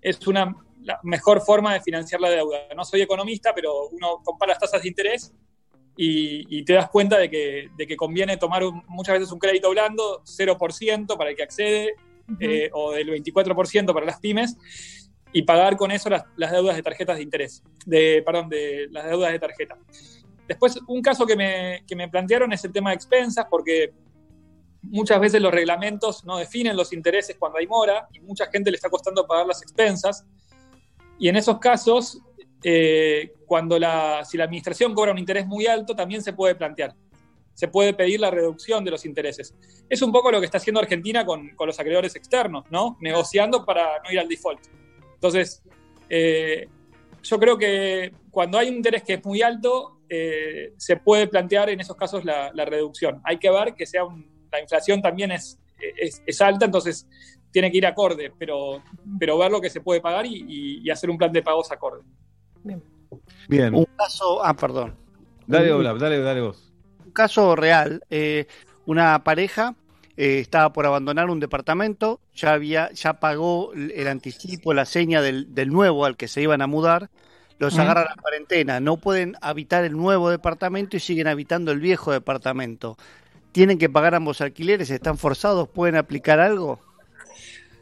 es 0.00 0.26
una 0.26 0.56
la 0.82 0.98
mejor 1.02 1.40
forma 1.40 1.74
de 1.74 1.80
financiar 1.80 2.20
la 2.20 2.30
deuda. 2.30 2.58
No 2.76 2.84
soy 2.84 3.02
economista, 3.02 3.52
pero 3.54 3.88
uno 3.88 4.20
compara 4.24 4.50
las 4.52 4.58
tasas 4.60 4.82
de 4.82 4.88
interés 4.88 5.32
y, 5.96 6.58
y 6.58 6.64
te 6.64 6.72
das 6.74 6.88
cuenta 6.90 7.18
de 7.18 7.28
que, 7.28 7.68
de 7.76 7.86
que 7.86 7.96
conviene 7.96 8.36
tomar 8.36 8.64
un- 8.64 8.82
muchas 8.88 9.14
veces 9.18 9.32
un 9.32 9.38
crédito 9.38 9.70
blando, 9.70 10.22
0% 10.24 11.16
para 11.18 11.30
el 11.30 11.36
que 11.36 11.42
accede, 11.42 11.94
eh, 12.38 12.70
o 12.72 12.92
del 12.92 13.08
24% 13.10 13.92
para 13.92 14.06
las 14.06 14.20
pymes. 14.20 14.56
y 15.32 15.42
pagar 15.42 15.76
con 15.76 15.90
eso 15.92 16.08
las, 16.10 16.24
las, 16.36 16.50
deudas 16.52 16.74
de 16.76 16.82
tarjetas 16.82 17.16
de 17.16 17.22
interés, 17.22 17.62
de, 17.86 18.22
perdón, 18.26 18.48
de 18.48 18.88
las 18.90 19.04
deudas 19.06 19.30
de 19.32 19.38
tarjeta. 19.38 19.76
Después, 20.48 20.78
un 20.88 21.02
caso 21.02 21.24
que 21.26 21.36
me, 21.36 21.84
que 21.86 21.94
me 21.94 22.08
plantearon 22.08 22.52
es 22.52 22.64
el 22.64 22.72
tema 22.72 22.90
de 22.90 22.96
expensas, 22.96 23.46
porque 23.48 23.92
muchas 24.82 25.20
veces 25.20 25.40
los 25.42 25.52
reglamentos 25.52 26.24
no 26.24 26.38
definen 26.38 26.76
los 26.76 26.92
intereses 26.92 27.36
cuando 27.38 27.58
hay 27.58 27.66
mora 27.68 28.08
y 28.12 28.20
mucha 28.20 28.46
gente 28.46 28.70
le 28.70 28.76
está 28.76 28.88
costando 28.90 29.26
pagar 29.26 29.46
las 29.46 29.62
expensas. 29.62 30.24
Y 31.20 31.28
en 31.28 31.36
esos 31.36 31.58
casos, 31.58 32.18
eh, 32.64 33.34
cuando 33.46 33.78
la, 33.78 34.24
si 34.24 34.38
la 34.38 34.44
administración 34.44 34.94
cobra 34.94 35.12
un 35.12 35.18
interés 35.18 35.46
muy 35.46 35.66
alto, 35.66 35.94
también 35.94 36.22
se 36.22 36.32
puede 36.32 36.54
plantear. 36.54 36.94
Se 37.52 37.68
puede 37.68 37.92
pedir 37.92 38.20
la 38.20 38.30
reducción 38.30 38.84
de 38.84 38.90
los 38.90 39.04
intereses. 39.04 39.54
Es 39.88 40.00
un 40.00 40.12
poco 40.12 40.32
lo 40.32 40.40
que 40.40 40.46
está 40.46 40.56
haciendo 40.56 40.80
Argentina 40.80 41.26
con, 41.26 41.50
con 41.50 41.66
los 41.66 41.78
acreedores 41.78 42.16
externos, 42.16 42.64
¿no? 42.70 42.96
Negociando 43.00 43.66
para 43.66 44.00
no 44.02 44.10
ir 44.10 44.18
al 44.18 44.28
default. 44.28 44.60
Entonces, 45.14 45.62
eh, 46.08 46.66
yo 47.22 47.38
creo 47.38 47.58
que 47.58 48.14
cuando 48.30 48.56
hay 48.56 48.70
un 48.70 48.76
interés 48.76 49.02
que 49.02 49.14
es 49.14 49.24
muy 49.24 49.42
alto, 49.42 50.00
eh, 50.08 50.72
se 50.78 50.96
puede 50.96 51.26
plantear 51.26 51.68
en 51.68 51.80
esos 51.80 51.96
casos 51.96 52.24
la, 52.24 52.50
la, 52.54 52.64
reducción. 52.64 53.20
Hay 53.24 53.38
que 53.38 53.50
ver 53.50 53.74
que 53.74 53.84
sea 53.84 54.04
un, 54.04 54.26
la 54.50 54.60
inflación 54.60 55.02
también 55.02 55.32
es, 55.32 55.60
es, 55.98 56.22
es, 56.26 56.40
alta, 56.40 56.64
entonces 56.64 57.06
tiene 57.50 57.70
que 57.70 57.78
ir 57.78 57.86
acorde, 57.86 58.32
pero, 58.38 58.82
pero 59.18 59.38
ver 59.38 59.50
lo 59.50 59.60
que 59.60 59.70
se 59.70 59.80
puede 59.80 60.00
pagar 60.00 60.26
y, 60.26 60.44
y, 60.48 60.80
y 60.82 60.90
hacer 60.90 61.10
un 61.10 61.18
plan 61.18 61.32
de 61.32 61.42
pagos 61.42 61.70
acorde. 61.72 62.02
Bien. 62.62 62.82
Bien. 63.48 63.74
Un 63.74 63.86
caso, 63.96 64.44
ah, 64.44 64.54
perdón. 64.54 64.96
Dale, 65.46 65.72
Olaf, 65.72 65.98
dale, 65.98 66.20
dale 66.20 66.40
vos. 66.40 66.72
Un 67.04 67.12
caso 67.12 67.56
real, 67.56 68.02
eh, 68.08 68.46
una 68.86 69.24
pareja 69.24 69.74
eh, 70.16 70.38
estaba 70.38 70.72
por 70.72 70.86
abandonar 70.86 71.28
un 71.28 71.40
departamento, 71.40 72.20
ya 72.34 72.52
había, 72.52 72.92
ya 72.92 73.14
pagó 73.14 73.72
el 73.72 74.06
anticipo, 74.06 74.74
la 74.74 74.84
seña 74.84 75.20
del, 75.20 75.52
del 75.54 75.70
nuevo 75.70 76.04
al 76.04 76.16
que 76.16 76.28
se 76.28 76.42
iban 76.42 76.62
a 76.62 76.68
mudar, 76.68 77.10
los 77.58 77.78
agarra 77.78 78.04
la 78.04 78.16
cuarentena, 78.22 78.80
no 78.80 78.96
pueden 78.96 79.36
habitar 79.42 79.84
el 79.84 79.92
nuevo 79.92 80.30
departamento 80.30 80.96
y 80.96 81.00
siguen 81.00 81.26
habitando 81.26 81.72
el 81.72 81.80
viejo 81.80 82.12
departamento. 82.12 82.96
¿Tienen 83.52 83.78
que 83.78 83.90
pagar 83.90 84.14
ambos 84.14 84.40
alquileres? 84.40 84.90
¿Están 84.90 85.18
forzados? 85.18 85.68
¿Pueden 85.68 85.96
aplicar 85.96 86.38
algo? 86.38 86.78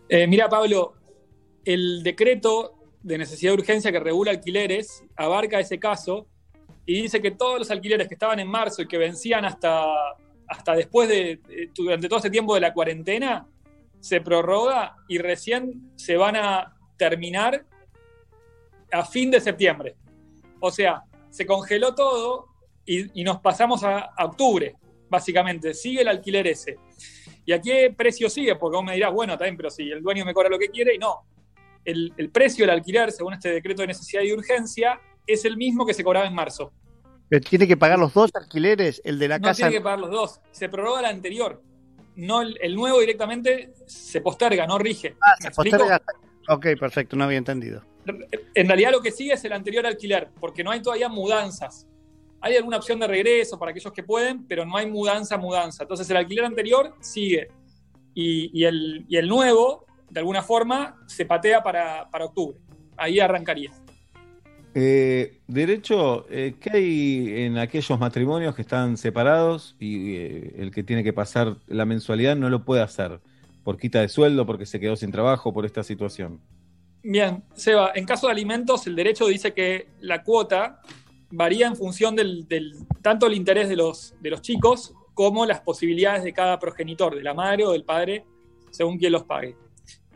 Eh, 0.09 0.27
mira, 0.27 0.49
Pablo, 0.49 0.95
el 1.65 2.03
decreto 2.03 2.75
de 3.03 3.19
necesidad 3.19 3.53
de 3.53 3.59
urgencia 3.59 3.93
que 3.93 4.01
regula 4.01 4.31
alquileres 4.31 5.05
abarca 5.17 5.61
ese 5.61 5.79
caso 5.79 6.27
y 6.87 7.03
dice 7.03 7.21
que 7.21 7.31
todos 7.31 7.59
los 7.59 7.71
alquileres 7.71 8.09
que 8.09 8.15
estaban 8.15 8.41
en 8.41 8.49
marzo 8.49 8.83
y 8.83 8.89
que 8.89 8.99
vencían 8.99 9.45
hasta 9.45 9.87
hasta 10.49 10.75
después 10.75 11.09
de, 11.09 11.41
durante 11.75 12.09
todo 12.09 12.19
ese 12.19 12.31
tiempo 12.31 12.55
de 12.55 12.61
la 12.61 12.73
cuarentena, 12.73 13.47
se 14.01 14.21
prorroga 14.21 14.97
y 15.07 15.19
recién 15.19 15.93
se 15.97 16.17
van 16.17 16.37
a 16.37 16.75
terminar 16.97 17.67
a 18.91 19.05
fin 19.05 19.31
de 19.31 19.41
septiembre. 19.41 19.95
O 20.61 20.71
sea, 20.71 21.03
se 21.29 21.47
congeló 21.47 21.95
todo 21.95 22.47
y, 22.87 23.23
nos 23.23 23.41
pasamos 23.41 23.85
a, 23.85 23.99
a, 23.99 24.25
octubre, 24.25 24.75
básicamente. 25.11 25.75
Sigue 25.75 26.01
el 26.01 26.09
alquiler 26.09 26.47
ese. 26.47 26.79
¿Y 27.49 27.53
a 27.55 27.63
qué 27.63 27.95
precio 27.97 28.29
sigue? 28.29 28.57
Porque 28.57 28.77
vos 28.77 28.85
me 28.85 28.93
dirás, 28.93 29.11
bueno, 29.11 29.39
también, 29.39 29.57
pero 29.57 29.71
si 29.71 29.91
el 29.91 30.03
dueño 30.03 30.23
me 30.27 30.35
cobra 30.35 30.51
lo 30.51 30.59
que 30.59 30.69
quiere, 30.69 30.95
y 30.97 30.99
no. 30.99 31.25
El, 31.83 32.13
el 32.19 32.29
precio 32.29 32.67
del 32.67 32.75
alquiler, 32.75 33.11
según 33.11 33.33
este 33.33 33.51
decreto 33.51 33.81
de 33.81 33.89
necesidad 33.89 34.21
y 34.21 34.35
urgencia, 34.35 35.01
es 35.27 35.47
el 35.47 35.57
mismo 35.57 35.87
que 35.87 35.95
se 35.95 36.05
cobraba 36.05 36.27
en 36.27 36.35
marzo. 36.35 36.75
Pero 37.27 37.43
tiene 37.43 37.67
que 37.67 37.79
pagar 37.79 37.99
los 37.99 38.13
dos 38.13 38.31
alquileres, 38.35 39.01
el 39.03 39.19
de 39.19 39.29
la 39.29 39.39
no 39.39 39.45
casa. 39.45 39.63
No 39.63 39.71
tiene 39.71 39.81
que 39.81 39.83
pagar 39.83 39.99
los 39.99 40.11
dos. 40.11 40.41
Se 40.51 40.69
prorroga 40.69 41.01
el 41.01 41.07
anterior. 41.07 41.63
No, 42.17 42.43
el, 42.43 42.59
el 42.61 42.75
nuevo 42.75 43.01
directamente 43.01 43.73
se 43.87 44.21
posterga, 44.21 44.67
no 44.67 44.77
rige. 44.77 45.17
Ah, 45.23 45.35
se 45.41 45.51
posterga. 45.51 46.03
Ok, 46.51 46.67
perfecto, 46.79 47.17
no 47.17 47.25
había 47.25 47.39
entendido. 47.39 47.83
En 48.55 48.67
realidad 48.67 48.93
lo 48.93 49.01
que 49.01 49.11
sigue 49.11 49.33
es 49.33 49.45
el 49.47 49.55
anterior 49.55 49.87
alquiler, 49.87 50.29
porque 50.39 50.63
no 50.63 50.71
hay 50.71 50.83
todavía 50.83 51.09
mudanzas. 51.09 51.87
Hay 52.41 52.57
alguna 52.57 52.77
opción 52.77 53.01
de 53.01 53.07
regreso 53.07 53.59
para 53.59 53.71
aquellos 53.71 53.93
que 53.93 54.03
pueden, 54.03 54.47
pero 54.47 54.65
no 54.65 54.77
hay 54.77 54.91
mudanza, 54.91 55.37
mudanza. 55.37 55.83
Entonces 55.83 56.09
el 56.11 56.17
alquiler 56.17 56.45
anterior 56.45 56.95
sigue. 57.01 57.49
Y, 58.15 58.51
y, 58.59 58.65
el, 58.65 59.05
y 59.09 59.17
el, 59.17 59.29
nuevo, 59.29 59.87
de 60.11 60.21
alguna 60.21 60.43
forma, 60.43 60.97
se 61.07 61.25
patea 61.25 61.63
para, 61.63 62.09
para 62.11 62.27
octubre. 62.27 62.59
Ahí 62.97 63.21
arrancaría. 63.21 63.71
Eh, 64.75 65.41
derecho, 65.47 66.27
eh, 66.31 66.55
¿qué 66.61 66.71
hay 66.73 67.43
en 67.45 67.59
aquellos 67.59 67.99
matrimonios 67.99 68.55
que 68.55 68.63
están 68.63 68.97
separados 68.97 69.75
y 69.81 70.17
eh, 70.17 70.55
el 70.59 70.71
que 70.71 70.85
tiene 70.85 71.03
que 71.03 71.13
pasar 71.13 71.57
la 71.67 71.85
mensualidad 71.85 72.37
no 72.37 72.51
lo 72.51 72.65
puede 72.65 72.83
hacer 72.83 73.21
por 73.65 73.77
quita 73.77 74.01
de 74.01 74.09
sueldo, 74.09 74.47
porque 74.47 74.67
se 74.67 74.79
quedó 74.79 74.95
sin 74.95 75.11
trabajo, 75.11 75.53
por 75.53 75.67
esta 75.67 75.83
situación? 75.83 76.41
Bien, 77.03 77.43
Seba, 77.55 77.93
en 77.95 78.05
caso 78.05 78.27
de 78.27 78.33
alimentos, 78.33 78.87
el 78.87 78.95
derecho 78.95 79.27
dice 79.27 79.53
que 79.53 79.89
la 80.01 80.23
cuota 80.23 80.81
varía 81.31 81.67
en 81.67 81.77
función 81.77 82.17
del, 82.17 82.47
del 82.49 82.75
tanto 83.03 83.27
el 83.27 83.35
interés 83.35 83.69
de 83.69 83.77
los, 83.77 84.15
de 84.21 84.31
los 84.31 84.43
chicos 84.43 84.95
como 85.15 85.45
las 85.47 85.61
posibilidades 85.61 86.23
de 86.23 86.33
cada 86.33 86.59
progenitor, 86.59 87.17
de 87.17 87.23
la 87.23 87.35
madre 87.35 87.65
o 87.65 87.73
del 87.73 87.85
padre, 87.85 88.25
según 88.71 88.99
quien 88.99 89.13
los 89.13 89.25
pague. 89.25 89.57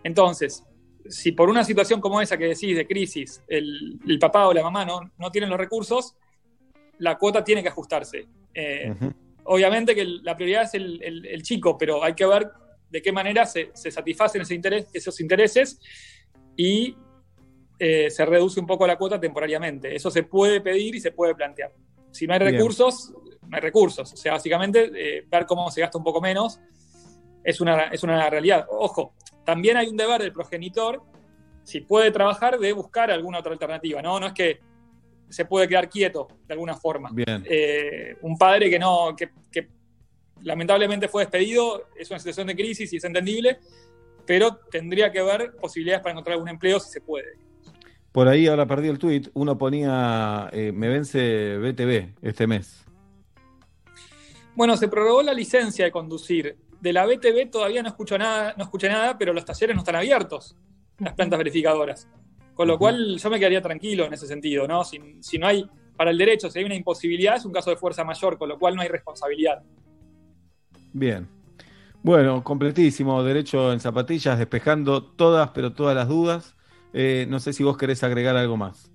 Entonces, 0.05 0.65
si 1.09 1.33
por 1.33 1.49
una 1.49 1.65
situación 1.65 2.01
como 2.01 2.21
esa 2.21 2.37
que 2.37 2.45
decís 2.47 2.77
de 2.77 2.87
crisis, 2.87 3.43
el, 3.49 3.99
el 4.07 4.19
papá 4.19 4.47
o 4.47 4.53
la 4.53 4.63
mamá 4.63 4.85
no, 4.85 5.01
no, 5.19 5.31
tienen 5.31 5.51
los 5.51 5.59
recursos, 5.59 6.15
la 6.99 7.19
cuota 7.19 7.43
tiene 7.43 7.63
que 7.63 7.69
ajustarse. 7.69 8.27
Eh, 8.55 8.91
uh 8.91 8.95
-huh. 8.95 9.15
Obviamente 9.45 9.95
que 9.95 10.05
la 10.05 10.37
prioridad 10.37 10.63
es 10.63 10.75
el, 10.75 11.03
el, 11.03 11.27
el, 11.27 11.43
chico, 11.43 11.77
pero 11.77 12.05
hay 12.05 12.15
que 12.15 12.25
ver 12.25 12.49
de 12.91 13.03
qué 13.03 13.11
manera 13.11 13.45
se, 13.45 13.71
se 13.75 13.91
satisfacen 13.91 14.43
ese 14.43 14.55
interés, 14.55 14.87
esos 14.93 15.21
intereses 15.21 15.81
y 16.57 16.97
eh, 17.85 18.11
se 18.11 18.25
reduce 18.25 18.61
un 18.61 18.67
poco 18.67 18.87
la 18.87 18.97
cuota 18.97 19.19
temporariamente. 19.19 19.93
Eso 19.93 20.09
se 20.09 20.23
puede 20.23 20.61
pedir 20.61 20.95
y 20.95 21.01
se 21.01 21.11
puede 21.11 21.35
plantear. 21.35 21.73
Si 22.13 22.29
no 22.29 22.35
hay 22.35 22.39
recursos, 22.39 23.13
Bien. 23.13 23.39
no 23.49 23.57
hay 23.57 23.61
recursos. 23.61 24.13
O 24.13 24.17
sea, 24.17 24.35
básicamente 24.35 24.93
eh, 24.95 25.27
ver 25.29 25.47
cómo 25.47 25.69
se 25.69 25.81
gasta 25.81 25.99
un 25.99 26.05
poco 26.05 26.21
menos 26.21 26.61
es 27.43 27.61
una, 27.61 27.87
es 27.89 28.05
una 28.05 28.31
realidad. 28.31 28.67
Ojo, 28.71 29.15
también 29.45 29.77
hay 29.77 29.89
un 29.89 29.97
deber 29.97 30.23
del 30.23 30.33
progenitor, 30.33 31.03
si 31.65 31.81
puede 31.81 32.13
trabajar, 32.13 32.57
de 32.61 32.73
buscar 32.73 33.11
alguna 33.11 33.41
otra 33.41 33.51
alternativa, 33.51 34.01
¿no? 34.01 34.21
No 34.21 34.29
es 34.29 34.33
que 34.33 34.61
se 35.29 35.45
puede 35.45 35.67
quedar 35.67 35.89
quieto 35.89 36.29
de 36.47 36.55
alguna 36.55 36.77
forma. 36.77 37.11
Eh, 37.27 38.15
un 38.23 38.39
padre 38.39 38.71
que 38.71 38.79
no, 38.79 39.17
que, 39.17 39.31
que, 39.51 39.69
lamentablemente 40.43 41.09
fue 41.09 41.25
despedido, 41.25 41.89
es 41.97 42.09
una 42.11 42.21
situación 42.21 42.47
de 42.47 42.55
crisis 42.55 42.93
y 42.93 42.99
es 42.99 43.05
entendible, 43.05 43.59
pero 44.25 44.55
tendría 44.71 45.11
que 45.11 45.19
haber 45.19 45.57
posibilidades 45.57 46.01
para 46.01 46.13
encontrar 46.13 46.35
algún 46.35 46.49
empleo 46.49 46.79
si 46.79 46.89
se 46.89 47.01
puede. 47.01 47.43
Por 48.13 48.29
ahí 48.29 48.47
ahora 48.47 48.67
perdí 48.67 48.89
el 48.89 48.99
tweet, 48.99 49.31
uno 49.35 49.57
ponía, 49.57 50.51
eh, 50.53 50.71
me 50.73 50.89
vence 50.89 51.57
BTV 51.59 52.15
este 52.23 52.47
mes. 52.47 52.85
Bueno, 54.55 54.77
se 54.77 54.89
prorrogó 54.89 55.23
la 55.23 55.33
licencia 55.33 55.87
de 55.87 55.91
conducir 55.91 56.59
de 56.83 56.93
la 56.93 57.07
BTV 57.07 57.49
todavía 57.49 57.81
no 57.81 57.89
escucho 57.89 58.19
nada, 58.19 58.55
no 58.59 58.65
escuché 58.65 58.89
nada, 58.89 59.17
pero 59.17 59.33
los 59.33 59.45
talleres 59.45 59.75
no 59.77 59.83
están 59.83 59.95
abiertos, 59.95 60.57
las 60.99 61.15
plantas 61.15 61.39
verificadoras. 61.39 62.09
Con 62.55 62.67
lo 62.67 62.75
uh 62.75 62.77
-huh. 62.77 62.81
cual 62.81 63.19
yo 63.19 63.31
me 63.31 63.39
quedaría 63.39 63.63
tranquilo 63.63 64.05
en 64.05 64.13
ese 64.13 64.27
sentido, 64.27 64.67
¿no? 64.67 64.83
Si, 64.85 65.01
si, 65.21 65.39
no 65.39 65.47
hay, 65.47 65.65
para 65.97 66.11
el 66.11 66.19
derecho, 66.19 66.51
si 66.51 66.59
hay 66.59 66.65
una 66.65 66.75
imposibilidad, 66.75 67.37
es 67.37 67.45
un 67.45 67.53
caso 67.53 67.71
de 67.71 67.77
fuerza 67.77 68.03
mayor, 68.03 68.37
con 68.37 68.49
lo 68.49 68.59
cual 68.59 68.75
no 68.75 68.83
hay 68.83 68.89
responsabilidad. 68.89 69.63
Bien. 70.93 71.29
Bueno, 72.03 72.43
completísimo, 72.43 73.23
derecho 73.23 73.73
en 73.73 73.79
zapatillas, 73.79 74.37
despejando 74.37 75.05
todas, 75.05 75.51
pero 75.51 75.73
todas 75.73 75.95
las 75.95 76.09
dudas. 76.09 76.57
Eh, 76.93 77.27
no 77.29 77.41
sé 77.41 77.53
si 77.53 77.63
vos 77.63 77.77
querés 77.77 78.03
agregar 78.03 78.37
algo 78.37 78.57
más. 78.57 78.91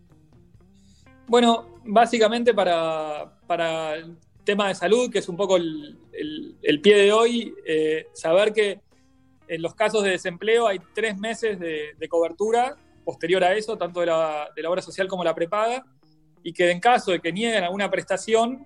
Bueno, 1.28 1.80
básicamente 1.84 2.54
para, 2.54 3.40
para 3.48 3.96
tema 4.44 4.70
de 4.70 4.76
salud, 4.76 5.12
que 5.12 5.20
es 5.20 5.28
un 5.28 5.36
poco 5.36 5.58
el, 5.58 5.98
el, 6.14 6.56
el 6.62 6.82
pie 6.82 6.96
de 6.96 7.12
hoy, 7.12 7.54
eh, 7.66 8.08
saber 8.14 8.54
que 8.54 8.80
en 9.48 9.62
los 9.62 9.76
casos 9.76 10.04
de 10.04 10.12
desempleo 10.12 10.68
hay 10.68 10.80
tres 10.94 11.18
meses 11.18 11.60
de, 11.60 11.96
cobertura 12.10 12.78
posterior 13.04 13.44
a 13.44 13.56
eso, 13.56 13.78
tanto 13.78 14.02
de 14.02 14.08
la, 14.08 14.50
de 14.56 14.62
la, 14.62 14.70
obra 14.70 14.82
social 14.82 15.08
como 15.08 15.24
la 15.24 15.34
prepaga, 15.34 15.86
y 16.44 16.54
que 16.54 16.70
en 16.72 16.80
caso 16.80 17.12
de 17.12 17.20
que 17.20 17.32
nieguen 17.32 17.64
alguna 17.64 17.90
prestación, 17.90 18.66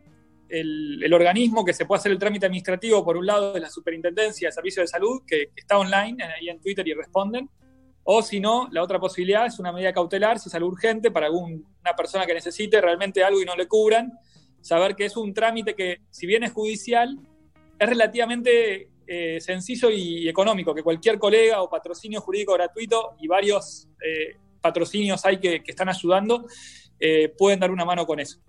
el, 0.49 1.01
el, 1.03 1.13
organismo 1.13 1.63
que 1.63 1.73
se 1.73 1.85
puede 1.85 1.99
hacer 1.99 2.11
el 2.11 2.19
trámite 2.19 2.45
administrativo, 2.47 3.03
por 3.05 3.17
un 3.17 3.25
lado, 3.25 3.55
es 3.55 3.61
la 3.61 3.69
Superintendencia 3.69 4.49
de 4.49 4.51
Servicios 4.51 4.83
de 4.83 4.87
Salud, 4.87 5.21
que 5.25 5.49
está 5.55 5.77
online, 5.77 6.23
ahí 6.23 6.49
en 6.49 6.59
Twitter 6.59 6.87
y 6.87 6.93
responden, 6.93 7.49
o 8.03 8.21
si 8.21 8.39
no, 8.39 8.67
la 8.71 8.83
otra 8.83 8.99
posibilidad 8.99 9.45
es 9.45 9.59
una 9.59 9.71
medida 9.71 9.93
cautelar, 9.93 10.39
si 10.39 10.49
es 10.49 10.55
algo 10.55 10.69
urgente 10.69 11.11
para 11.11 11.27
alguna 11.27 11.95
persona 11.95 12.25
que 12.25 12.33
necesite 12.33 12.81
realmente 12.81 13.23
algo 13.23 13.41
y 13.41 13.45
no 13.45 13.55
le 13.55 13.67
cubran, 13.67 14.11
saber 14.61 14.95
que 14.95 15.05
es 15.05 15.17
un 15.17 15.33
trámite 15.33 15.75
que, 15.75 16.01
si 16.09 16.25
bien 16.25 16.43
es 16.43 16.51
judicial, 16.51 17.17
es 17.77 17.89
relativamente 17.89 18.89
eh, 19.07 19.39
sencillo 19.41 19.89
y 19.89 20.27
económico, 20.27 20.73
que 20.73 20.83
cualquier 20.83 21.19
colega 21.19 21.61
o 21.61 21.69
patrocinio 21.69 22.21
jurídico 22.21 22.53
gratuito 22.53 23.15
y 23.19 23.27
varios 23.27 23.87
eh, 24.03 24.37
patrocinios 24.61 25.25
hay 25.25 25.37
que, 25.39 25.63
que 25.63 25.71
están 25.71 25.89
ayudando, 25.89 26.45
eh, 26.99 27.33
pueden 27.37 27.59
dar 27.59 27.71
una 27.71 27.85
mano 27.85 28.05
con 28.05 28.19
eso. 28.19 28.39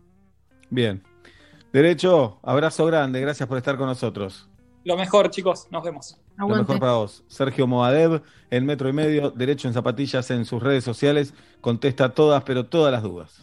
Bien. 0.71 1.03
Derecho, 1.73 2.39
abrazo 2.43 2.85
grande, 2.87 3.21
gracias 3.21 3.49
por 3.49 3.57
estar 3.57 3.79
con 3.79 3.87
nosotros. 3.87 4.49
Lo 4.85 4.97
mejor, 4.97 5.31
chicos, 5.31 5.69
nos 5.71 5.83
vemos. 5.83 6.22
Lo 6.37 6.49
mejor 6.49 6.79
para 6.79 6.93
vos. 6.93 7.25
Sergio 7.29 7.67
Moadev, 7.67 8.23
en 8.51 8.67
metro 8.67 8.89
y 8.89 8.93
medio, 8.93 9.31
derecho 9.31 9.69
en 9.69 9.75
zapatillas 9.75 10.31
en 10.31 10.45
sus 10.45 10.63
redes 10.63 10.85
sociales, 10.85 11.35
contesta 11.61 12.15
todas, 12.15 12.43
pero 12.45 12.67
todas 12.67 12.93
las 12.93 13.03
dudas. 13.03 13.43